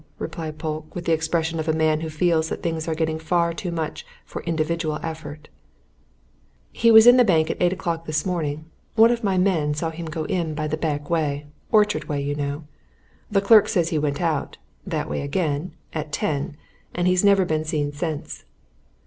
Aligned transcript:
replied 0.17 0.57
Polke, 0.57 0.95
with 0.95 1.05
the 1.05 1.11
expression 1.11 1.59
of 1.59 1.67
a 1.67 1.73
man 1.73 1.99
who 2.01 2.09
feels 2.09 2.49
that 2.49 2.63
things 2.63 2.87
are 2.87 2.95
getting 2.95 3.19
too 3.55 3.71
much 3.71 4.03
for 4.25 4.41
individual 4.45 4.97
effort, 5.03 5.47
"He 6.71 6.89
was 6.89 7.05
at 7.05 7.17
the 7.17 7.23
bank 7.23 7.51
at 7.51 7.61
eight 7.61 7.71
o'clock 7.71 8.07
this 8.07 8.25
morning 8.25 8.65
one 8.95 9.11
of 9.11 9.23
my 9.23 9.37
men 9.37 9.75
saw 9.75 9.91
him 9.91 10.07
go 10.07 10.23
in 10.23 10.55
by 10.55 10.67
the 10.67 10.75
back 10.75 11.07
way 11.11 11.45
orchard 11.71 12.05
way, 12.05 12.19
you 12.19 12.33
know. 12.33 12.63
The 13.29 13.41
clerks 13.41 13.73
say 13.73 13.85
he 13.85 13.99
went 13.99 14.19
out 14.19 14.57
that 14.87 15.07
way 15.07 15.21
again 15.21 15.75
at 15.93 16.11
ten, 16.11 16.57
and 16.95 17.05
he's 17.07 17.23
never 17.23 17.45
been 17.45 17.63
seen 17.63 17.91
since." 17.93 18.43